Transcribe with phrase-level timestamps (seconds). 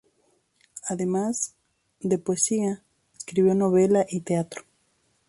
[0.87, 1.53] Además,
[1.99, 2.83] de poesía,
[3.15, 4.63] escribió novela y teatro.